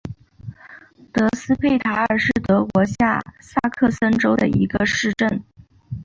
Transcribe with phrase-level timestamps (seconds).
[1.13, 5.43] 德斯佩塔尔是德国下萨克森州的一个市镇。